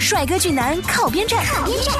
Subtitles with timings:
[0.00, 1.44] 帅哥俊男靠边站，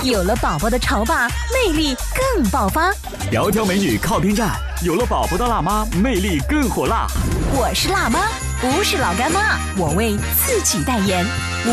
[0.02, 2.92] 有了宝宝的潮爸魅力更爆发。
[3.30, 7.06] 窈窕美女靠边站，有了宝宝的辣妈魅力更火辣。
[7.52, 8.28] 我是辣妈，
[8.60, 11.26] 不是老干妈，我为自己代言。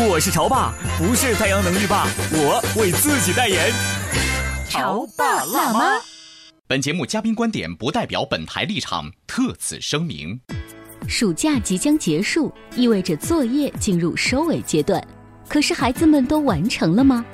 [0.08, 3.72] 我是潮爸，不是太阳能浴霸，我为自己代言。
[4.68, 6.00] 潮爸辣妈。
[6.66, 10.38] 本节目嘉宾观点不代表本台立场，特此声明。
[11.08, 15.02] 暑假即将结束，意味着作业进入收尾阶段。
[15.48, 17.24] 可是孩子们都完成了吗？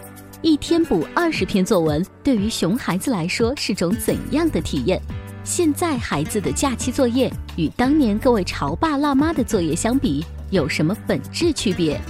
[0.42, 5.00] 一天补二十篇作文，对于熊孩子来说是种怎样的体验？
[5.44, 12.00] 现在孩子的假期作业与当年各位潮爸辣妈的作业相比，有什么本质区别？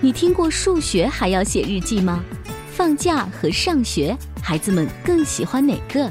[0.00, 2.22] 你听过数学还要写日记吗？
[2.70, 6.10] 放假和上学，孩子们更喜欢哪个？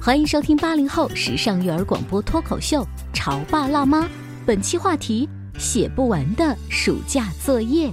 [0.00, 2.82] 欢迎收听八零后时尚育儿广播脱口秀
[3.14, 4.02] 《潮爸辣妈》，
[4.46, 7.90] 本期话题：写不完的暑假作业。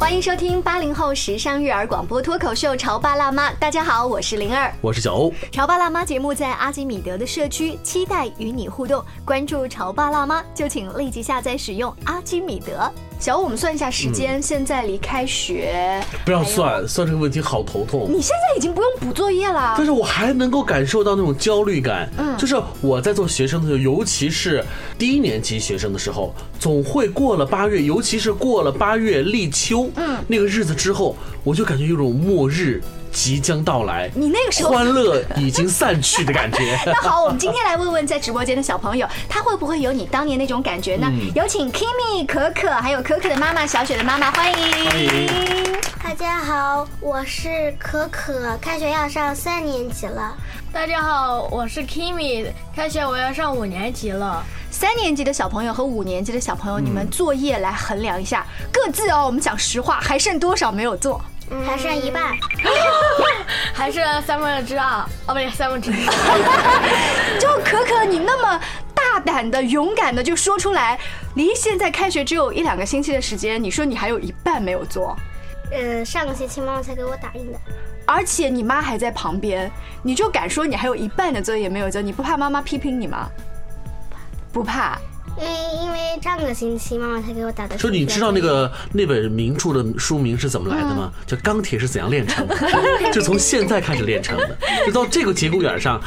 [0.00, 5.30] 欢迎收听八零后时尚育儿广播脱口秀《潮爸辣妈》，大家好，我是灵儿，我是小欧。
[5.52, 9.04] 潮爸辣妈节目在阿基米德的社区，期待与你互动。
[9.26, 12.90] 关注潮爸辣妈，就请立即下载使用阿基米德。
[13.20, 18.08] 小欧，我们算一下时间，现在离开学不要算，算这个问题好头痛。
[18.10, 22.08] 你现在已经不用补作业了，但是我还能够感受到那种焦虑感。
[22.16, 24.64] 嗯，就是我在做学生的时候，尤其是
[24.98, 31.14] 低年级学生的时候，总会过了八月，尤其是过了八月立秋，嗯，那个日子之后，
[31.44, 32.82] 我就感觉有种末日。
[33.12, 36.78] 即将到来，你那个时候欢乐已经散去的感觉。
[36.86, 41.10] 那好，我们今天来问问在直播间的小朋友，他会不会有你当年那种感觉呢？
[41.34, 44.90] 有请 Kimi 可可，还有可可的妈妈小雪的妈妈，欢迎。
[44.90, 45.28] 欢迎。
[46.02, 50.34] 大家好，我是可可，开学要上三年级了。
[50.72, 54.44] 大家好，我是 Kimi，开学我要上五年级了。
[54.70, 61.20] 三年级的小朋友和五年级的小朋友，你们作业来衡量一下，各自哦，我们讲实话，还剩多少没有做？
[61.66, 62.36] 还剩一半，
[63.74, 66.06] 还剩三分之二，哦不对，三分之一。
[67.40, 68.60] 就可可，你那么
[68.94, 70.98] 大胆的、勇敢的就说出来，
[71.34, 75.16] 离现在开学只有一两个星期的时间，你说你还有一半没有做？
[75.72, 77.58] 嗯，上个星期妈妈才给我打印的，
[78.06, 79.70] 而且你妈还在旁边，
[80.02, 82.00] 你就敢说你还有一半的作业没有做？
[82.00, 83.28] 你不怕妈妈批评你吗？
[84.52, 84.98] 不怕。
[85.40, 87.78] 因为因为上个星期妈妈才给我打的。
[87.78, 91.12] 说你知道那个那本名著的书名是怎么来的吗？
[91.26, 92.54] 叫《钢铁是怎样炼成的》，
[93.12, 94.56] 就从现在开始炼成的。
[94.86, 96.00] 就到这个节骨眼上，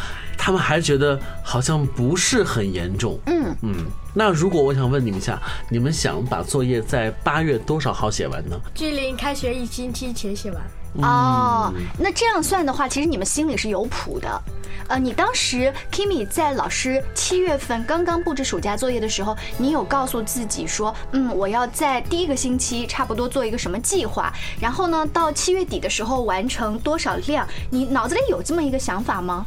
[0.46, 3.18] 他们还觉得好像不是很严重。
[3.28, 3.74] 嗯嗯。
[4.14, 8.60] 那如果我想问你们一下，你们想把作业在八月多少号写完呢？
[8.76, 10.62] 距离开学一星期前写完。
[10.96, 14.42] 哦，那这样算的话，其实你们心里是有谱的。
[14.90, 27.48] 呃，你当时 Kimi 在老师七月份刚刚布置暑假作业的时候，你有告诉自己说，嗯，我要在第一个星期差不多做一个什么计划，然后呢，到七月底的时候完成多少量？
[27.70, 29.46] 你脑子里有这么一个想法吗？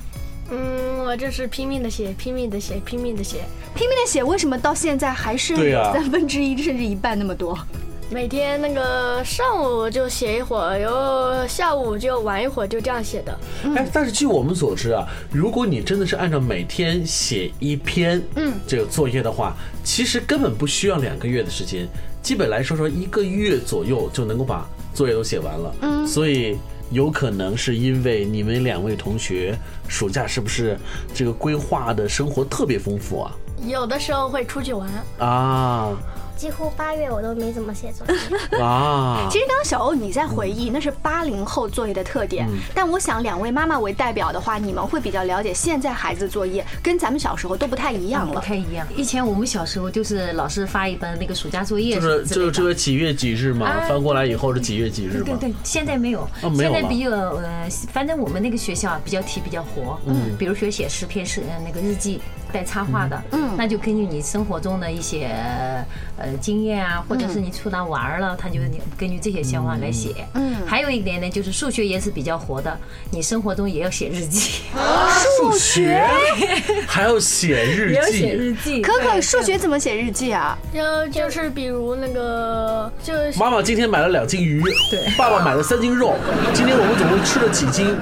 [0.50, 4.22] 嗯，我就是拼命的写，拼命的写，拼命的写，拼命的写。
[4.22, 5.54] 为什么到现在还是
[5.92, 7.58] 三分之一甚至一半那么多？
[8.08, 13.36] 每天那个上午就写一会儿，然后下午就玩一会儿，就这样写的。
[13.74, 21.88] 哎，但是据我们所知啊，如果你真的是按照每天写一篇，嗯，这个作业的话，其实根本不需要两个月的时间，
[22.22, 24.64] 基本来说说一个月左右就能够把
[24.94, 25.74] 作业都写完了。
[25.80, 26.56] 嗯，所以
[26.90, 30.78] 有可能是因为你们两位同学暑假是不是
[31.14, 33.32] 这个规划的生活特别丰富啊？
[33.66, 34.88] 有的时候会出去玩
[35.18, 35.96] 啊。
[36.36, 38.14] 几乎八月我都没怎么写作业
[38.60, 39.26] 啊。
[39.30, 42.46] 其实刚刚小欧你在回忆，那是八零后作业的特点。
[42.74, 48.34] 但我想两位妈妈为代表的话，你们会比较了解现在孩子作业跟咱们小时候都不太一样了。
[48.34, 48.86] 不太一样。
[48.94, 55.24] 以前我们小时候就是老师发一本那个暑假作业，就是就是这个几月几日嘛，翻过来以后是几月几日嘛。
[55.24, 56.28] 对对，现在没有。
[56.56, 59.98] 现在比较呃，反正我们那个学校比较题比较活。
[60.06, 60.36] 嗯。
[60.38, 62.20] 比如说写十篇是那个日记。
[62.52, 65.28] 带插画的，嗯，那就根据你生活中的一些
[66.16, 68.60] 呃经验啊，或者是你出来玩儿了，他就
[68.96, 70.14] 根据这些想法来写。
[70.34, 72.78] 嗯，还有一点呢，就是数学也是比较活的，
[73.10, 74.62] 你生活中也要写日记。
[75.38, 76.02] 数学
[76.86, 78.82] 还要写日也要写记，日记。
[78.82, 80.56] 可可数学怎么写日记啊？
[80.72, 86.14] 就就是比如那个就是妈妈今天买了两斤鱼，对爸爸买了三斤肉，
[86.54, 87.96] 今天我们总共吃了几斤？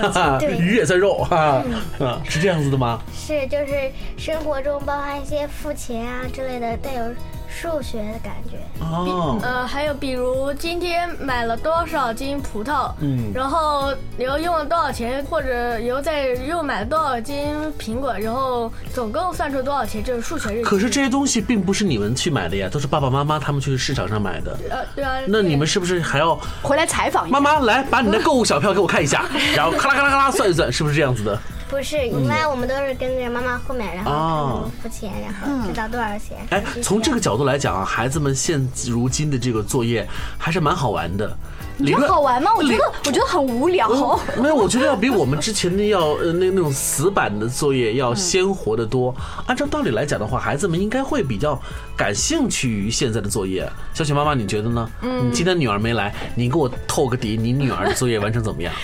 [0.00, 1.64] 哈哈， 鱼也在肉哈，
[1.98, 3.00] 啊，是这样子的吗？
[3.12, 7.04] 是就是生活中包含一些付钱啊之类的，带有
[7.48, 8.58] 数学的感觉。
[8.80, 20.62] 哦，呃，还有比如今天买了多少斤葡萄，嗯然后又用了多少钱，或者又再又买了多少斤苹果，然后总共算出多少钱，就是数学。
[20.62, 24.56] 可是这些东西并不是你们去买的呀，都是爸爸妈妈他们去市场上买的。
[24.70, 27.38] 呃，对啊，那你们是不是还要回来采访一下。
[27.38, 29.24] 妈妈来把你的购物小票给我看一下，
[29.56, 31.38] 然后咔啦咔啦咔啦算一算，是不是这样子的？
[31.70, 36.36] 不是，一般我们都是跟着妈妈后面，然后付钱，然后知道多少钱。
[36.50, 40.06] 哎，从这个角度来讲啊，孩子们现如今的这个作业
[40.36, 41.34] 还是蛮好玩的。
[41.76, 42.50] 你觉理论得好玩吗？
[42.56, 43.88] 我觉得我觉得很无聊。
[44.36, 49.14] 没有，我觉得要比我们之前的要呃那那种死板的作业要鲜活的多。
[49.46, 51.58] 按照道理来讲的话，孩子们应该会比较
[51.96, 53.66] 感兴趣于现在的作业。
[53.94, 54.90] 小雪妈妈，你觉得呢？
[55.00, 58.74] 嗯，你今天女儿没来，你给我透个底，你女儿的作业完成怎么样？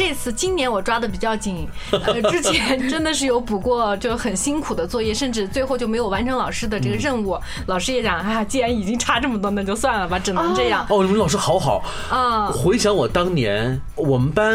[0.00, 7.38] 这次今年我抓的比较紧，呃， 之前真的是有补过就很辛苦的作业，甚至最后就没有完成老师的这个任务。
[7.66, 12.46] 老师也讲，啊，既然已经差这么多，那就算了吧，只能这样哦，你们老师好好啊。
[12.46, 14.50] 回想我当年，我们班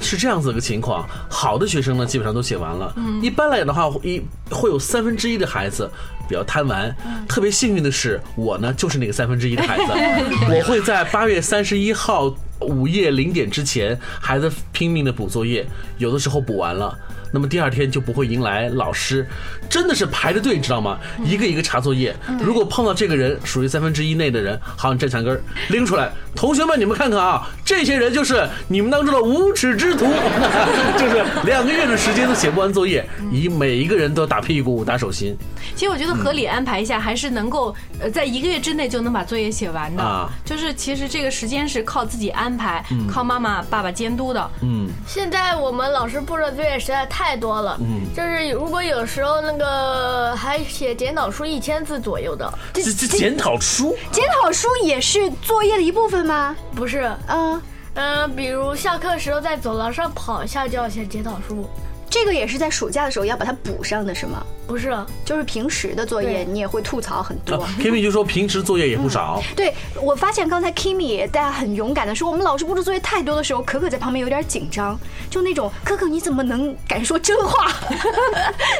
[0.00, 2.92] 是这样子的情况，好的学生呢基本上都写完了。
[3.22, 4.20] 一般来讲的话，一
[4.50, 5.88] 会有三分之一的孩子
[6.28, 6.92] 比较贪玩。
[7.28, 9.84] 特别幸运的是，我呢就是那个三分之一的孩子，
[10.52, 15.66] 我会在八月三十一号午夜零点之前，还在拼命的补作业，
[15.98, 16.98] 有的时候补完了。
[17.32, 19.26] 那么第二天就不会迎来老师，
[19.68, 20.98] 真的是排着队，知道吗？
[21.24, 22.14] 一个一个查作业。
[22.40, 30.06] 如果碰到这个人属于三分之一内的人，好，你站墙根儿拎出来，同学们你们看看啊，这些人就是你们当中的无耻之徒，
[30.98, 35.36] 就是两个月的时间都写不完作业，以每一个人都打屁股打手心
[35.76, 40.02] 其实我觉得合理安排一下，还是能够呃在一个月之内就能把作业写完的。
[40.02, 44.50] 啊就是其实这个时间是靠自己安排，靠妈妈爸爸监督的。
[44.62, 53.96] 嗯，现在我们老师布置的作业实在太多了，嗯，就是如果有时候那个还写检讨书一千字左右的，这这检讨书？
[54.10, 56.56] 检讨书也是作业的一部分吗？
[56.74, 57.62] 不是，嗯，
[57.94, 61.68] 嗯、比如下课时候在走廊上跑一下就要写检讨书，
[62.10, 64.44] 这个也是在暑假的时候要把它补上的是吗？
[64.66, 67.56] 不是，就是平时的作业你也会吐槽很多。
[67.56, 74.98] 啊，Kimi 就说平时作业也不少， 对，我发现刚才 Kimi 也大家很勇敢的说，我们老师布置作业太多的时候，可可在旁边有点紧张，
[75.28, 77.72] 就那种可可你怎么能敢说真话？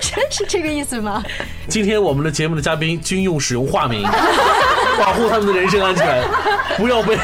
[0.00, 1.22] 真 是这个意思吗？
[1.68, 4.02] 今天我们的节目的嘉宾均用使用化名，
[5.00, 6.22] 保护他们的人身安全，
[6.76, 7.16] 不要被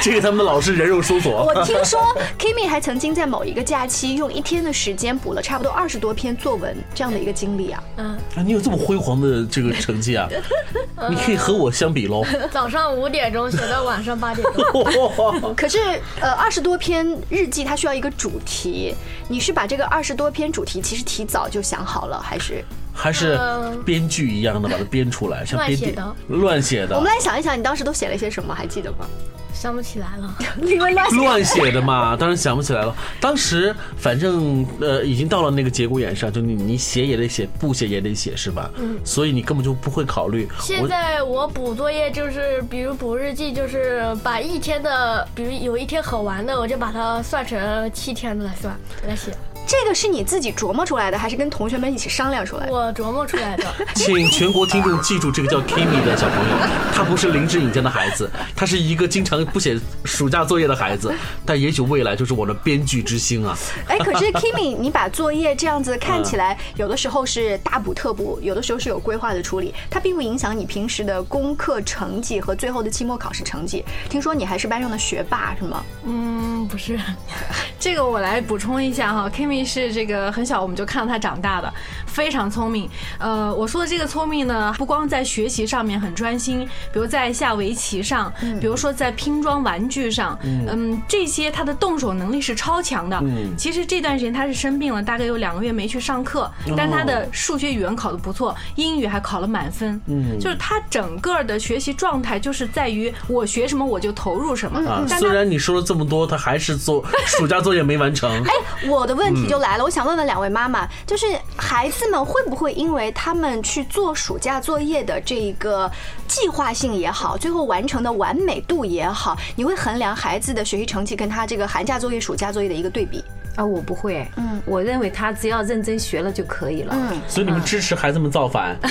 [0.00, 1.44] 这个他们的老师人肉搜索。
[1.52, 2.00] 我听说
[2.38, 7.82] Kimi 还曾经在某一个假期用一天的时间补了差不多二十多篇作文，这样的一个经历啊。
[7.96, 10.28] 嗯，啊，你有这么辉煌的这个成绩啊？
[11.10, 12.24] 你可以和我相比喽。
[12.52, 15.78] 早上五点钟写到晚上八点钟，可是，
[16.20, 18.94] 呃，二十多篇日记它需要一个主题，
[19.28, 22.64] 你是把这个二十多篇主题其实提早就想好了，还是？
[22.94, 23.38] 还是
[23.84, 25.94] 编剧一样的把它编出来，像编电
[26.28, 29.06] 乱写的乱写的我们来想一想，你当时都写了些什么，还记得吗？
[29.52, 30.36] 想不起来了。
[30.62, 32.94] 因为乱写乱写的嘛，当然想不起来了。
[33.18, 38.70] 当时反正呃已经到了那个节骨眼上，就你你写也得写，不写也得写，是吧？
[38.76, 38.98] 嗯。
[39.04, 40.46] 所以你根本就不会考虑。
[40.60, 49.32] 现在我补作业就是，比如补日记，就是把一天的，比如有一天很完的，我就把它算成七天的来算来写，
[49.66, 52.72] 这个是你自己琢磨出来的，还是跟同学们一起商量出来的？
[52.72, 53.64] 我琢磨出来的。
[53.94, 56.56] 请全国听众记住，这个叫 Kimi 的小朋友，
[56.94, 61.12] 他不是林志颖家的孩子，他是一个经常不写暑假作业的孩子，
[61.46, 63.56] 但也许未来就是我的编剧之星啊！
[63.88, 73.84] 哎，可是 Kimi，你把作业这样子看起来，有的时候是大补特补，有的时候是有规划的处理，它并不影响你平时的功课成绩和最后的期末考试成绩。
[74.10, 75.84] 听说你还是班上的学霸是吗？
[76.04, 76.98] 嗯，不是，
[77.80, 81.70] 这个我来补充一下哈，Kimi 是这个很小我们就看到他长大的，
[82.06, 82.88] 非常聪明。
[83.18, 93.22] 呃，我说的这个聪明呢，不光在学习上面很专心，比如在下围棋上，比如说在拼装玩具上，嗯，这些他的动手能力是超强的。
[93.58, 100.00] 其实这段时间他是生病了，大概有两个月没去上课，但他的数学、语文考得不错，英语还考了满分。
[100.06, 104.80] 嗯，就是他整个的学习状态就是在于我学什么我就投入什么。
[104.88, 108.30] 啊，虽然你说了这么多，他还是做暑假作业没完成。
[108.44, 115.90] 哎，我的问题题就来了，我想问问两位妈妈，就是孩子们会不会因为他们去做暑假作业的这一个
[116.26, 123.22] 计划性也好，最后完成的完美度也好，你会衡量孩子的学习成绩跟他这个寒假作业、暑假作业的一个对比？
[123.56, 128.88] 啊，我不会，嗯，我认为他只要认真学了就可以了，嗯，所以你们支持孩子们造反， 在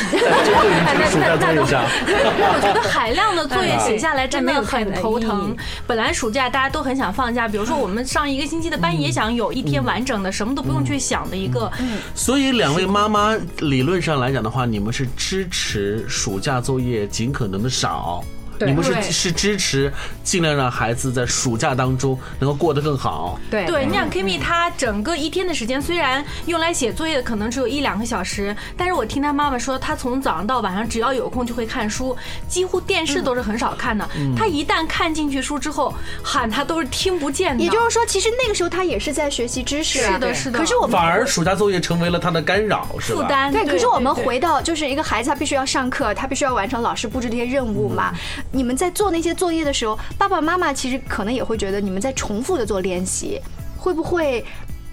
[0.97, 1.83] 这个暑假作业上。
[1.83, 5.55] 我觉得海量的作业写下来真的很头疼。
[5.85, 11.71] 本来暑假大家都很想放假，比如说我们上一个星期的班也想有一天完整的，什么都不用去想的一个。
[11.79, 18.23] 嗯所以两位妈妈理论上来讲的话，你们是支持暑假作业尽可能的少。
[18.59, 19.91] 你们是是支持
[20.23, 23.39] 尽量让孩子在暑假当中能够过得更好。
[23.49, 32.15] 对对，你想 Kimi 他整个一天的时间虽然用来写作业的可能只有一两个小时，但是我听他妈妈说，他从早上到晚上只要有空就会看书，
[32.47, 34.07] 几乎电视都是很少看的。
[34.37, 35.93] 他一旦看进去书之后，
[36.23, 37.63] 喊他都是听不见的。
[37.63, 39.99] 也就是说，其实那个时候他也是在学习知识。
[39.99, 40.59] 是的，是的。
[40.59, 43.21] 可是我们反而暑假作业成为了他的干扰，是吧？
[43.21, 43.51] 负担。
[43.51, 48.13] 对，可是我们回到就是一个孩子，他必须要上课，他必须要完成老师布置这些任务嘛。
[48.53, 53.41] 你们在做那些作业的时候，爸爸妈妈其实可能也会觉得你们在重复的做练习，
[53.77, 54.45] 会不会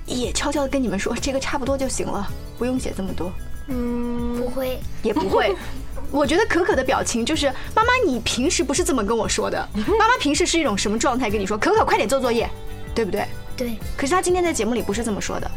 [0.06, 2.26] 也悄悄的跟你们说这个差不多就行了，
[2.58, 3.30] 不用写这么多？
[3.68, 5.54] 嗯，不会，也不会。
[6.10, 9.68] 我觉得可可的表情就是妈妈，你平时不是这么跟我说的。
[9.98, 11.56] 妈妈平时是一种什么状态跟你说？
[11.58, 12.48] 可可快点做作业，
[12.94, 13.26] 对不对？
[13.56, 13.78] 对。
[13.96, 15.48] 可是她今天在节目里不是这么说的。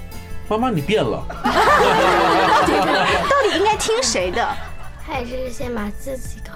[0.50, 1.26] 妈妈，你变了。
[3.30, 4.46] 到底应该听谁的？
[5.06, 6.52] 还是先把自己搞。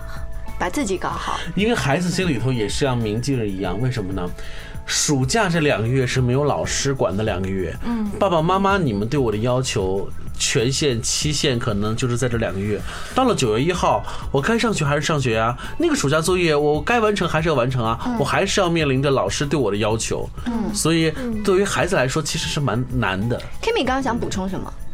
[0.60, 4.28] 把自己搞好，因为孩子心里头也是像明镜儿一样，为什么呢？
[4.86, 10.10] 暑假这两个月是没有老师管的两个月，嗯，爸爸妈妈你们对我的要求
[10.40, 12.80] 权限期限可能就是在这两个月。
[13.14, 15.58] 到了九月一号，我该上学还是上学啊？
[15.78, 18.16] 那个暑假作业我该完成还是要完成啊？
[18.18, 23.38] 我还是要面临着老师对我的要求，嗯，所以对于孩子来说其实是蛮难的。
[23.62, 24.74] Kimi 刚刚想补充什么？
[24.80, 24.87] 嗯，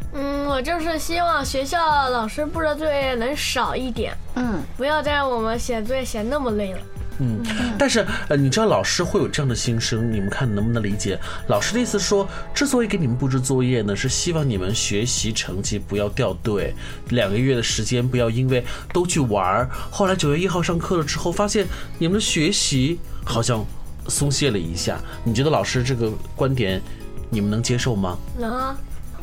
[0.48, 6.79] 我就是希望学校老师布的作业能少一点，嗯，不要再让我们写作业写那么累了。
[7.20, 7.43] 嗯，
[7.77, 11.20] 但是呃，你知道老师会有这样的心声，你们看能不能理解？
[11.48, 16.74] 老师的意思说，之所以给你们布置作业呢，是希望你们学习成绩不要掉队，
[17.10, 21.67] 两个月的时间不要因为都去玩儿，后来九月一号上课了之后，发现
[21.98, 23.63] 你们的学习好像
[24.08, 25.00] 松懈了一下。
[25.24, 26.82] 你觉得老师这个观点，
[27.29, 28.17] 你们能接受吗？
[28.38, 28.75] 能啊。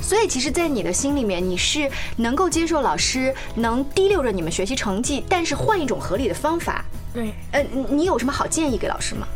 [0.03, 6.85] 所以，其实，在你的心里面，你是能够接受老师能提溜着你们学习成绩，但是换一种合理的方法。
[7.13, 9.27] 对，呃，你有什么好建议给老师吗？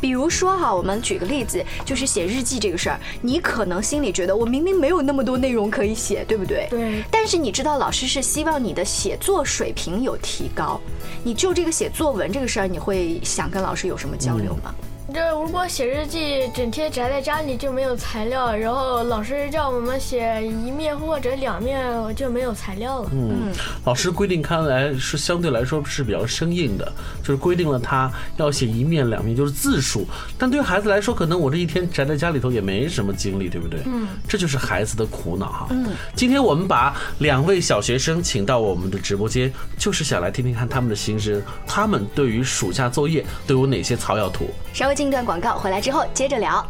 [0.00, 6.66] 比如说哈，我们举个例子，就是写日记这个事儿，你可能心里觉得我明明没有那么多内容可以写，对不对？
[6.70, 7.04] 对。
[7.10, 10.80] 但是你知道，老师是希望你的写作水平有提高。
[11.22, 14.74] 你就这个写作文这个事儿，你会想跟老师有什么交流吗？
[15.12, 23.10] 这如果写日记，整天宅在家里就没有材料，然后老师叫我们写一面或者两面，就没有材料了。
[23.12, 23.52] 嗯，
[23.84, 30.06] 老师规定看来是相对来说是比较生硬的，就是规定了他要写一面两面，就是字数。
[30.38, 33.80] 但对孩子来说，可能我这一天宅在家里头也没什么精力，对不对？
[33.86, 35.66] 嗯，这就是孩子的苦恼哈。
[35.70, 44.48] 嗯，今天我们把两位小学生请到我们的直播间，就是想来听听看他们的心声，他们对于暑假作业都有哪些草药图？
[44.72, 44.99] 稍微。
[45.00, 46.62] 进段广告，回来之后接着聊。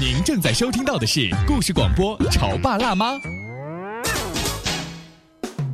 [0.00, 3.14] 您正在收听到的是故事广播《潮爸辣妈》。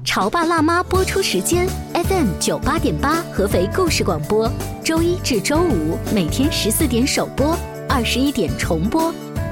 [0.03, 4.51] 潮爸辣妈播出时间：FM 九八点八，合肥故事广播，
[4.83, 7.55] 周一至周五每天十四点首播，
[7.91, 9.13] 二十一点重播。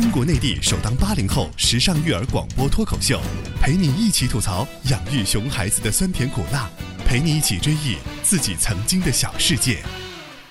[0.00, 3.20] 中国内地首档八零后时尚育儿广播脱口秀，
[3.60, 6.70] 陪你一起吐槽养育熊孩子的酸甜苦辣，
[7.04, 9.82] 陪你一起追忆自己曾经的小世界。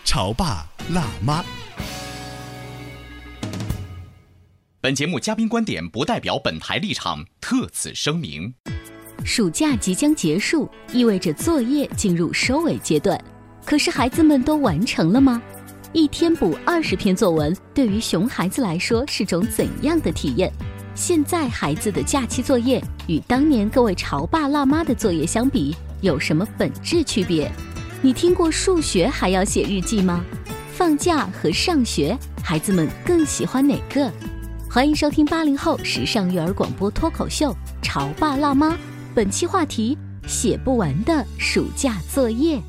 [0.06, 1.44] 潮爸辣妈。
[4.82, 8.54] 本节目嘉宾观点不代表本台立场，特此声明。
[9.26, 13.20] 暑假即将结束，意味着作业进入收尾阶段。
[13.66, 15.42] 可是孩子们都完成了吗？
[15.92, 20.52] 一天补二十篇作文，对于熊孩子来说是种怎样的体验？
[20.94, 27.52] 现在孩子的假期作业与当年各位潮爸辣妈的作业相比，有什么本质区别？
[28.04, 30.24] 你听过数学还要写日记吗？
[30.74, 34.12] 放假和上学，孩子们更喜欢哪个？
[34.70, 38.74] 欢迎收听八零后时尚育儿广播脱口秀《潮爸辣妈》，
[39.16, 42.62] 本期话题：写不完的暑假作业。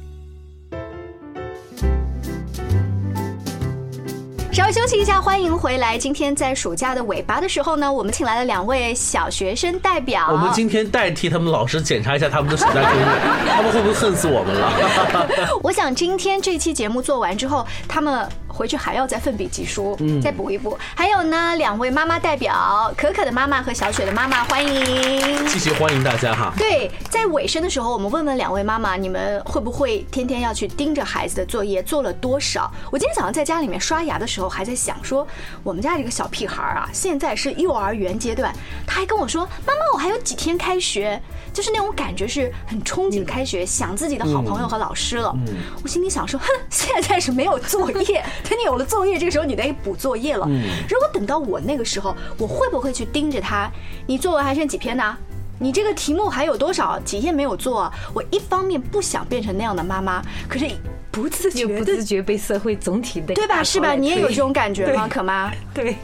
[4.60, 5.96] 稍微休息一下，欢迎回来。
[5.96, 10.28] 今天在暑假的尾巴的时候呢，我们请来了两位小学生代表。
[10.30, 13.06] 我们今天代替他们老师检查一下他们的暑假作业，
[13.48, 15.58] 他们会不会恨死我们了？
[15.62, 18.28] 我想今天这期节目做完之后，他们。
[18.60, 20.76] 回去还要再奋笔疾书，嗯再补一补。
[20.94, 26.52] 还有呢，两位妈妈代表，可可的妈妈和小雪的妈妈，欢迎，继续欢迎大家哈。
[26.58, 32.70] 对，在尾声的时候，我们问问两位妈妈，你们会不会天天要去盯着孩子的作业做了多少？
[32.92, 35.26] 我今天早上在家里面刷牙的时候，还在想说，
[35.62, 38.54] 我们家这个小屁孩啊，现在是幼儿园阶段，
[38.86, 41.18] 他还跟我说，妈妈，我还有几天开学，
[41.52, 45.34] 就是那种感觉是很憧憬开学，想自己的好朋友和老师了。
[45.82, 48.24] 我心里想说，哼，现在是没有作业。
[48.48, 50.46] 等你有了作业，这个时候你得补作业了。
[50.88, 53.70] 如果等到我那个时候，我会不会去盯着他？
[54.06, 55.16] 你作文还剩几篇呢？
[55.58, 57.92] 你这个题目还有多少几页没有做？
[58.14, 60.66] 我一方面不想变成那样的妈妈，可是
[61.10, 63.62] 不自觉不自觉被社会总体的对吧？
[63.64, 63.94] 是吧？
[63.94, 65.08] 你也有这种感觉吗？
[65.08, 65.50] 可妈？
[65.74, 65.96] 对。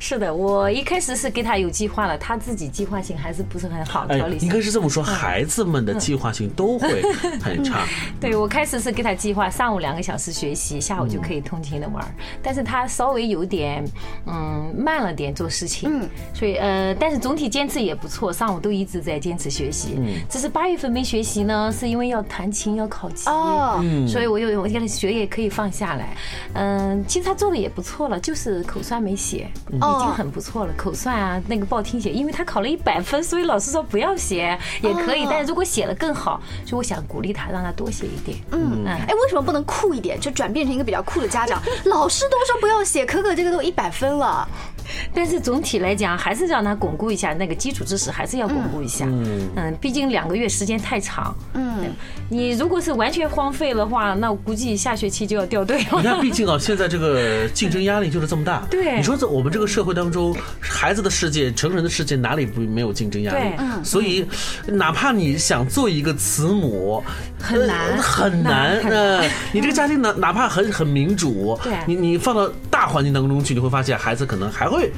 [0.00, 7.00] 是的，我一开始是给他有计划了，他自己计划性还是不是很好，条理应该是这么说，孩子们的计划性都会
[7.40, 7.86] 很 差。
[8.20, 12.04] 对我开始是给他计划上午两个小时学习，下午就可以通勤的玩，
[12.42, 13.84] 但是他稍微有点
[14.26, 19.96] 嗯慢了点做事情，所以呃，但是总体坚持也不错，上午都一直在坚持学习。
[20.28, 26.16] 只是八月份没学习呢，是因为要弹琴要考级哦，所以我有我现在学业可以放下来。
[26.54, 29.48] 嗯，其实他做的也不错了，就是口算没写。
[29.70, 38.38] 已经很不错了，口算啊，那个报听写，因为他考了一百分，所以老师说不要写也可以，但是如果写了更好，所以我想鼓励他，让他多写一点。
[38.50, 41.62] 嗯，哎，为什么不能酷一点，就转变成一个比较酷的家长？
[41.84, 44.48] 老师都说不要写，可可这个都一百分了。
[45.14, 49.06] 但是总体来讲，还是让他巩固一下那个基础知识，还是要巩固一下。
[49.08, 51.34] 嗯嗯，毕竟两个月时间太长。
[51.54, 51.92] 嗯，
[52.28, 55.88] 你如果是完全荒废的话，那我估计下学期就要掉队了。
[55.96, 58.64] 你看，毕竟啊，现在这个竞争压力就是这么大。
[58.70, 63.40] 对，你说在我们这个社会当中，孩子的世界、成人的世界哪里不没有竞争压力？
[63.40, 64.24] 对，所以
[64.66, 67.02] 哪怕你想做一个慈母，
[67.40, 68.78] 很难很难。
[68.82, 74.92] 呃， 你这个家庭哪哪怕很很民主，对，你你放到大环境当中去，你会发现孩子可能还会。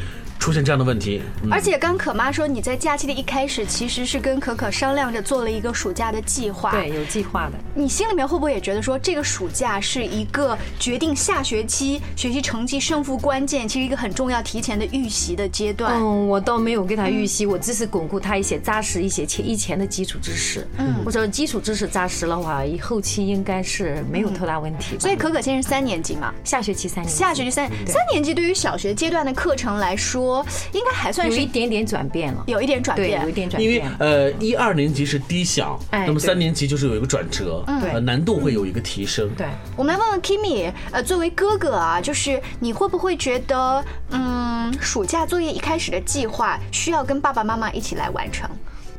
[0.44, 7.52] 出现这样的问题，而且刚可妈说你在假期的一开始其实是跟可可商量着做了一个暑假的计划，对，有计划的。
[7.74, 15.94] 你心里面会不会也觉得说这个暑假是一个决定下学期学习成绩胜负关键，其实一个很重要提前的预习的阶段？
[15.94, 20.68] 嗯，我倒没有给他预习，我只是巩固他一些扎实一些前以前的基础知识。
[20.76, 24.98] 嗯，我说基础知识扎实的话，后期应该是没有太大问题。
[25.00, 30.34] 所以可可现在是三年级嘛，下学期三年，下学期三三年级对于小学阶段的课程来说。
[30.73, 33.70] 应该还算是有一点点转变了，有一点转变，有一点转变。
[33.70, 39.29] 因为呃，一二年级是低小，那么三年级就是有一个转折，呃，难度会有一个提升。
[39.37, 48.49] 对，我们来问问 Kimi，呃，作为哥哥啊，就是你会不会觉得，嗯，暑假作业一开始的计划需要跟爸爸妈妈一起来完成？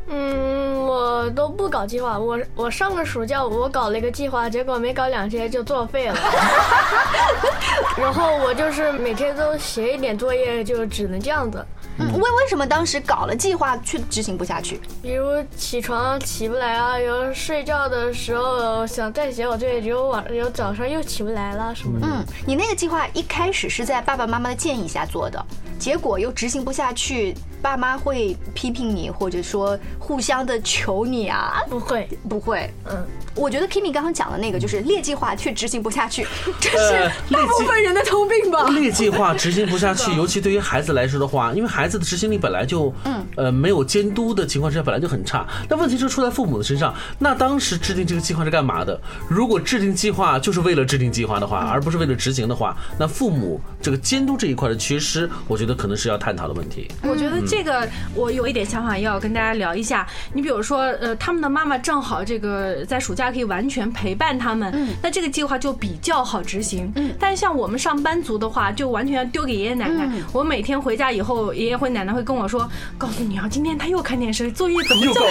[0.08, 2.18] 嗯，我都不搞计划。
[2.20, 6.15] 我我上个暑假我搞了一个计划，结果没搞两天就作废了。
[7.98, 11.65] 然后我就是每天都写一点作业，就只能这样子。
[11.97, 14.79] 为为什么当时搞了计划却执行不下去？
[15.01, 22.08] 比如起床起不来啊，有睡觉的时候想再写我作业，有晚有早上又起不来了什么的。
[22.08, 25.43] 嗯，你那个计划一开始是在爸爸妈妈的建议下做的，
[25.79, 27.36] 结果又执行不下去。
[27.62, 31.63] 爸妈会批评你，或者说互相的求你啊？
[31.67, 32.69] 不会，不会。
[32.88, 33.03] 嗯，
[33.34, 36.27] 我觉得 Kimi 刚刚讲的那个就是列计划却执行不下去，
[36.62, 38.67] 这是大部分人的通病吧？
[38.67, 45.45] 列计划执行不下去，尤其对于孩子来说的话，因为孩子的执行力本来就，嗯，呃，没有监督的情况之下本来就很差。
[45.69, 46.95] 那问题是出在父母的身上。
[47.19, 48.98] 那当时制定这个计划是干嘛的？
[49.28, 56.89] 如果制定计划就是为了制定计划的话，而不是为了执行的话，那父母这个监督这一块的缺失，我觉得可能是要探讨的问题。
[57.04, 57.65] 我觉得这。
[57.65, 60.08] 个我有一点想法要跟大家聊一下。
[60.34, 64.71] 你比如说，呃，他们的妈妈正好这个在暑假可以完全陪伴他们，
[65.02, 66.93] 那这个计划就比较好执行。
[66.95, 70.08] 嗯但是像我们上班族的话，就完全要丢给爷爷奶奶。
[70.32, 75.28] 我每天回家以后，爷爷或奶奶会跟我说：“告诉你啊，今天他又看电视，作业怎么这么多？”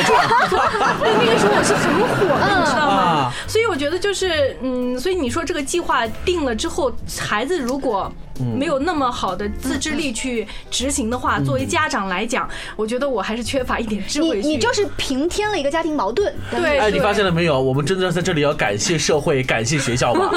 [1.03, 3.33] 那个时候我是很火的，你知道吗？
[3.47, 8.13] 所以我觉得就是，嗯，所以你说这个计划定了之后，孩子如果。
[8.39, 14.55] 没有那么好的自制力去执行的话，作为家长来讲，我觉得我还是缺乏一点智慧你。
[14.55, 16.35] 你就是平添了一个家庭矛盾。
[16.51, 17.61] 对，哎，你发现了没有？
[17.61, 20.31] 我们真的在这里要感谢社会， 感谢学校吧。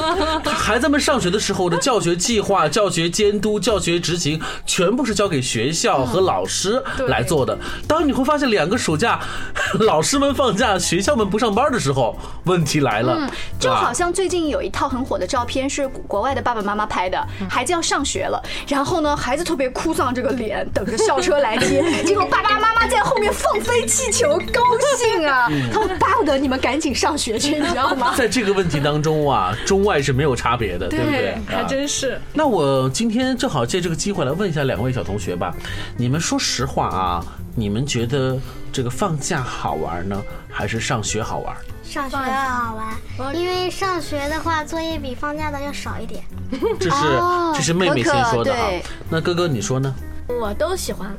[0.45, 7.57] 孩子们上学的时候的教学计划、教学监督、教学执行，全部是交给学校和老师来做的。
[7.87, 9.19] 当你会发现两个暑假，
[9.81, 13.15] 老师们放假，学校们不上班的时候，问题来了。
[13.19, 13.29] 嗯，
[13.59, 24.61] 就啊好像最近有一套很火的照片，是国外的爸爸妈妈拍的，孩子要上学了，然后呢，孩子特别哭丧这个脸，等着校车来接， 结果爸爸妈妈在后面放飞气球，高
[24.97, 28.13] 兴啊，他们巴不得你们赶紧上学去，你知道吗？
[28.19, 31.37] 在这个问题当中啊，中外是没有差别的，对不对？
[31.47, 32.19] 还啊真是。
[32.33, 35.55] 那我今天正好借这个机会来问一下两位小同学吧，
[35.95, 38.37] 你们说实话啊，你们觉得
[38.73, 40.21] 这个放假好玩呢，
[40.51, 41.55] 还是上学好玩？
[41.87, 46.23] 上学好玩，因为上学的话作业比放假的要少一点。
[46.79, 48.83] 这是哦这是妹妹先说的啊可可对。
[49.09, 49.93] 那哥哥你说呢？
[50.27, 51.09] 我都喜欢，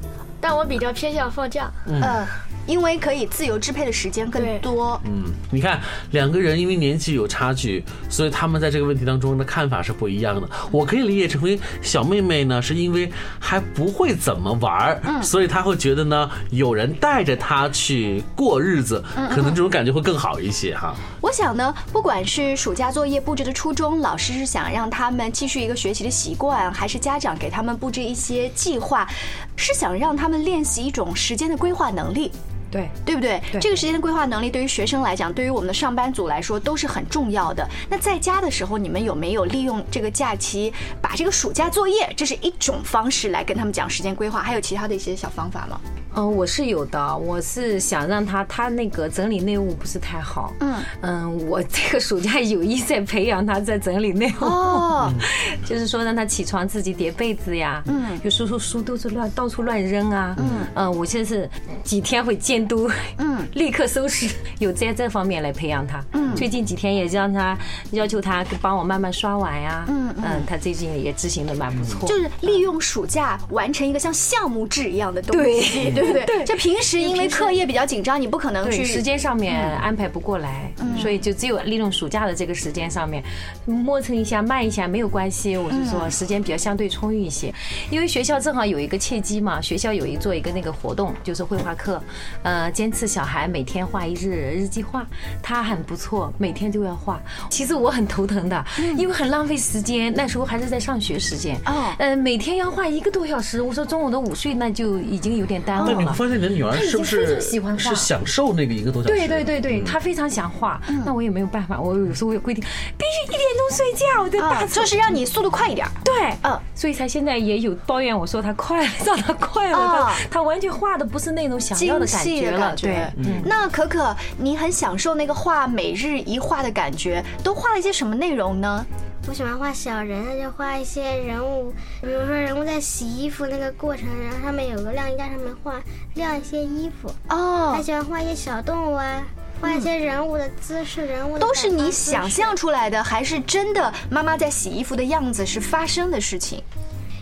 [0.40, 1.70] 但我比较偏向放假。
[1.86, 2.26] 呃，
[2.68, 5.00] 因为可以自由支配的时间更多。
[5.06, 10.48] 嗯，你看两个人因为年纪有差距，所以他们在这个问题当中的看法是不一样的。
[10.70, 20.94] 我可以理解成为小妹妹呢，是因为还不会怎么玩儿，所以她会觉得呢，有人带着她去过日子，可能这种感觉会更好一些哈。
[21.22, 29.08] 我想呢，不管是暑假作业布置的初衷，老师是想让他们继续一个学习的习惯，还是家长给他们布置一些计划，
[29.56, 32.30] 是想让他们练习一种时间的规划能力。
[32.70, 33.40] 对，对不对？
[33.50, 37.66] 对这个时间的规划能力对于学生来讲，对于我们的上班族来说都是很重要的。
[37.88, 44.40] 那在家的时候，你们有没有利用这个假期，把这个暑假作业，这是一种方式来跟他们讲时间规划？
[44.42, 45.80] 还有其他的一些小方法吗？
[46.18, 50.52] 嗯，我是有的，我是想让他他那个整理内务不是太好。
[50.58, 54.44] 嗯嗯，我这个暑假有意在培养他在整理内务。
[54.44, 55.12] 哦，
[55.64, 61.48] 就是说让他起床自己叠被子呀，嗯有时候书都是乱到处乱扔啊，嗯嗯我现在是
[61.84, 64.28] 几天会监督，嗯， 立刻收拾，
[64.58, 66.02] 有在这方面来培养他。
[66.14, 67.56] 嗯最近几天也让他
[67.92, 76.24] 要求他帮我慢慢刷碗呀，嗯嗯他最近也执行的蛮不错，就是利用暑假完成一个像项目制一样的东西，对不对？
[76.26, 83.22] 对这平时因为课业比较紧张，你不可能去时间上面安排不过来，所以就只有利用暑假的这个时间上面
[83.64, 85.56] 磨蹭一下、慢一下没有关系。
[85.56, 87.52] 我是说时间比较相对充裕一些，
[87.90, 92.02] 因为学校正好有一个契机嘛，学校有一做一个那个活动，就是绘画课，
[92.42, 95.06] 呃，坚持小孩每天画一日日记画，
[95.42, 97.20] 他很不错，每天都要画。
[97.50, 98.64] 其实我很头疼的，
[98.96, 103.62] 因为很浪费时间，那时候还是在上学时间，哦呃，每天要画一个多小时。
[103.62, 105.94] 我说中午的午睡，那就已经有点耽误了。
[105.96, 109.14] 那你会发现你的女儿她已经是不是非常喜欢画是享受那个一个多小时？
[109.14, 112.62] 对对对对，她非常想画，那我也没有办法，我有时候有规定，
[112.96, 115.86] 必须一点钟睡觉，我的大就是让你速度快一点。
[116.04, 123.42] 对，嗯所以他现在也有抱怨我说他快了，让他快了，啊他他完全画的不是那种想要的感觉了，对，嗯。
[123.44, 128.86] 那可可，你很享受那个画每日一画的感觉，都画了一些什么内容呢？
[129.28, 135.78] 我喜欢画小人，那就画一些人物，比如说人物在洗衣服那个过程，然后上面有个晾衣架，上面画
[136.14, 137.12] 晾一些衣服。
[137.28, 139.22] 哦还，喜欢画一些小动物啊，
[139.60, 146.62] 画一些人物的姿势，人物的都是你想象出来的，还是真的妈妈在洗衣服的样子是发生的事情？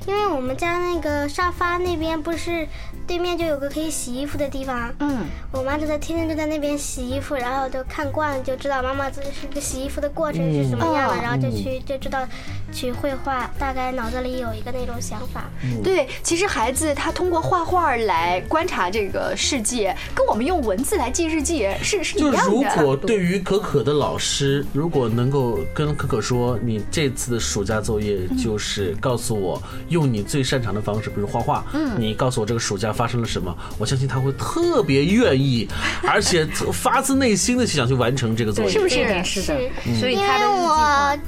[0.06, 2.68] 因为我们家那个沙发那边不是
[3.06, 11.22] 对面就有个可以洗衣服的地方，嗯，我妈就在天天就在那边洗衣服，然后就看惯了，就知道妈妈这是个洗衣服的过程是什么样的，嗯。
[11.22, 12.26] 然后就去就知道
[12.72, 15.44] 去绘画，大概脑子里有一个那种想法。
[15.82, 22.84] 对，其实孩子他通过画画来观察这个世界，跟我们用文字来记日记是是一就如样的。
[22.84, 35.68] 果对于可可的老师，如果能够跟可可说，你这次的暑假作业就是告诉我用你最擅长的方式，比如画画，嗯，你告诉我这个暑假发生了什么，我相信他会特别愿意，
[36.08, 39.22] 而且发自内心的想去完成这个作业，是不是？
[39.24, 41.18] 是的，所以因为他的日记画我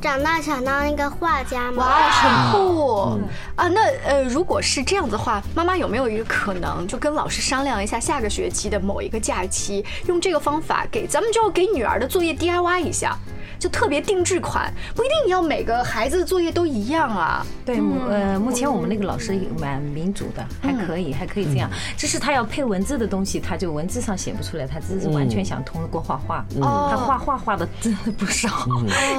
[0.00, 1.86] 长大想当一个画家嘛。
[1.86, 3.18] 哇，很酷。
[3.56, 3.68] 啊！
[3.68, 13.16] 那呃，如果是这样子的话，妈妈有没有一个可能，就跟老师商量一下，下个学期的某一个假期，用这个方法给咱们就给女儿的作业 DIY 一下，
[13.58, 17.44] 就特别定制款，不一定要每个孩子的作业都一样啊。
[17.64, 21.68] 对，目呃，目前我们那个老师也蛮民主的，还可以，还可以这样。
[21.96, 26.44] 只是他要配文字的东西，他就文字上写不出来，他只是完全想通过画画。
[26.60, 26.88] 哦。
[26.90, 28.48] 他画画画的真的不少，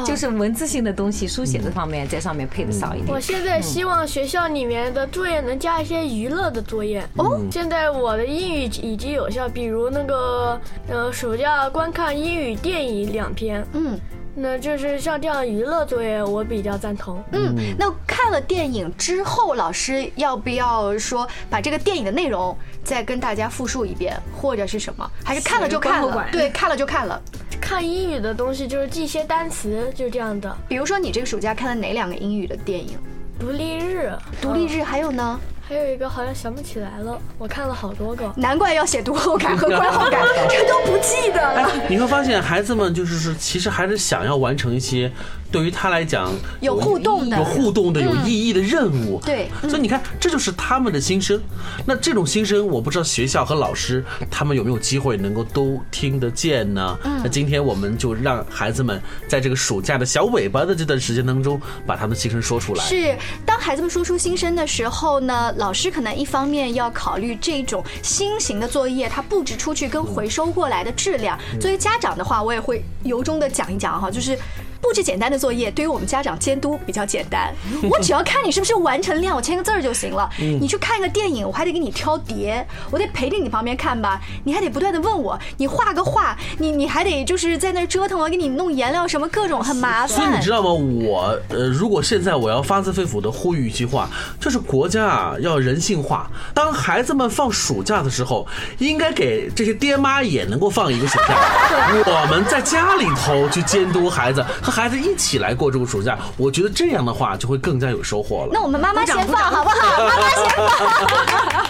[0.06, 3.08] 就是文字性的东西，书写这方面在上面配的少一点。
[3.10, 3.20] 我。
[3.20, 7.04] 现在希望学校里面的作业能加一些娱乐的作业。
[7.16, 14.00] 哦，现在我的英语已经有效，比如那个呃暑假观看英语电影两篇，嗯，
[14.36, 17.24] 那就是像这样娱乐作业，我比较赞同。
[17.32, 25.10] 嗯，那看了电影之后，老师要不要说把这个电影的内容再跟大家复述一遍，或者是什么？
[25.24, 26.28] 还是看了就看了？
[26.32, 27.22] 对，看了就看了。
[27.62, 30.56] 看英语的东西就是记一些单词，就这样的。
[30.68, 33.00] 比如说，你这个暑假看了哪两个英语的电影？
[33.40, 35.40] 独立日，独立日，还有呢？
[35.68, 41.68] 还有一个好像想不起来了，我看了好多个，难怪要写读后感和观后感， 这都不记得了。
[41.90, 45.12] 你会发现，孩子们就是是，其实还是想要完成一些。
[45.56, 49.22] 对于他来讲，有互动的、有互动的、有意义的任务。
[49.26, 51.42] 对，所以你看，这就是他们的心声。
[51.86, 56.98] 那这种心声，我不知道学校和老师他们有没有机会能够都听得见呢？
[57.24, 62.84] 那今天我们就让孩子们在这个暑假的小尾巴的这段时间当中，把他们的心声说出来。
[62.84, 63.16] 是，
[63.46, 71.40] 当孩子们说出心声的时候呢，老师可能一方面要考虑这种新型的作业，它布置出去跟回收过来的质量。
[71.62, 74.38] 作为家长的话，我也会由衷的讲一讲哈，就是。
[74.86, 77.52] 布置简单的作业，对于我们家长监督比较简单。
[77.90, 80.30] 我只要看你是不是完成量，我签个字儿就行了。
[80.38, 84.22] 你去看个电影，我还得给你挑碟，我得陪着你旁边看吧。
[84.44, 90.08] 你还得不断的问我，你画个画，你你还得就是在那折腾我，给你弄颜料什么各种很麻烦。
[90.08, 90.70] 所以你知道吗？
[90.70, 94.08] 我呃，如果现在我要发自肺腑的呼吁一句话，
[94.40, 96.30] 就是国家啊要人性化。
[96.54, 98.46] 当孩子们放暑假的时候，
[98.78, 101.36] 应该给这些爹妈也能够放一个暑假。
[102.06, 104.46] 我们在家里头去监督孩子。
[104.62, 108.50] 和孩子一起来过这个暑假，我觉得这样的话就会更加有收获了。
[108.52, 110.04] 那我们妈妈先放好不好？
[110.04, 111.66] 妈妈先放。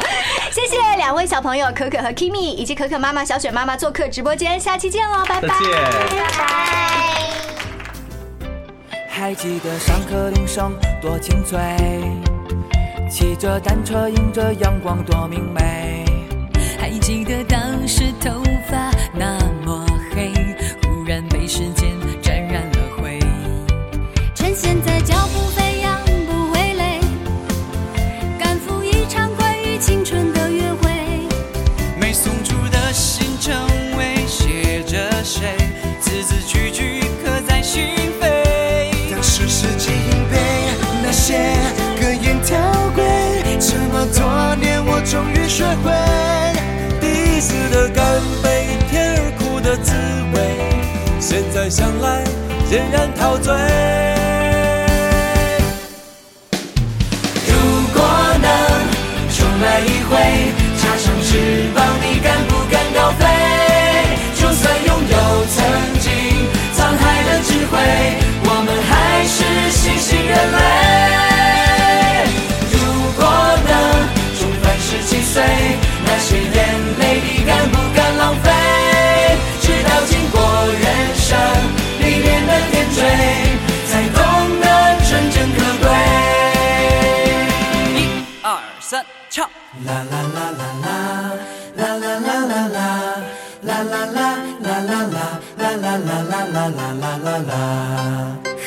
[0.51, 5.47] 谢谢两位小朋友可可和 Kimi 以及可可妈妈小雪妈妈做客直播间，下期见喽，拜拜。
[5.49, 5.57] 拜
[6.35, 7.29] 拜。
[9.07, 11.59] 还记得上课铃声多清脆，
[13.07, 16.03] 骑着单车迎着阳光多明媚，
[16.79, 18.41] 还记得当时头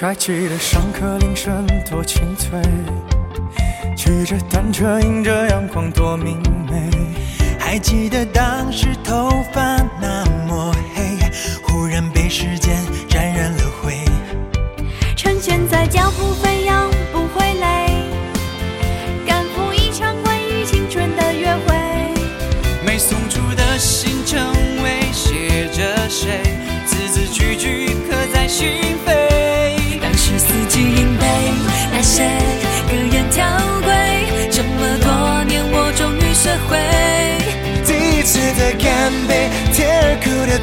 [0.01, 2.61] 还记得上课铃声多清脆，
[3.97, 6.89] 骑着单车迎着阳光多明媚。
[7.59, 10.18] 还记得当时头发那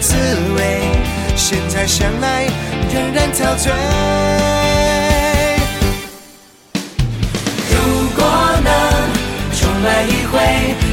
[0.01, 0.15] 滋
[0.55, 0.89] 味，
[1.35, 2.45] 现在想来
[2.93, 3.71] 仍然陶醉。
[7.71, 7.75] 如
[8.15, 8.25] 果
[8.63, 8.69] 能
[9.57, 10.39] 重来一回，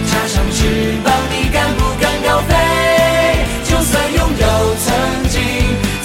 [0.09, 2.55] 插上翅膀，你敢不敢高飞？
[3.65, 5.41] 就算拥有曾经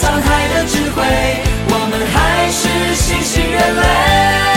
[0.01, 1.03] 沧海的智慧，
[1.69, 2.15] 我们还
[2.51, 4.56] 是新兴人类。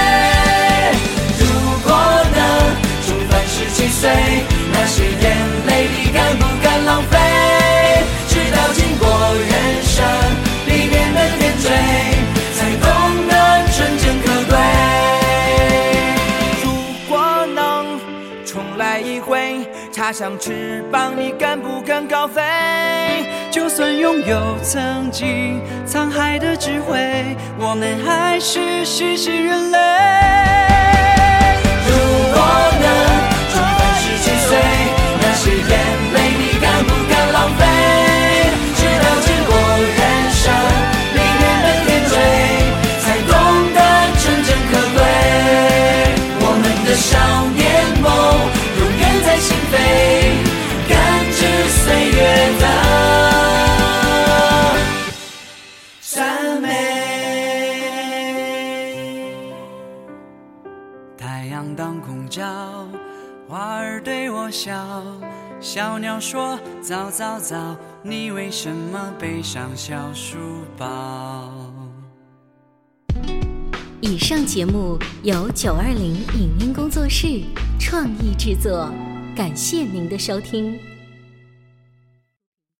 [20.10, 22.42] 插上翅膀，你敢不敢高飞？
[23.48, 30.39] 就算拥有曾经沧海的智慧，我们还是新兴人类。
[65.72, 70.36] 小鸟说：早早早，你为什么背上小书
[70.76, 71.48] 包？
[74.00, 77.40] 以上节目由九二零影音工作室
[77.78, 78.92] 创意制作，
[79.36, 80.76] 感谢您的收听。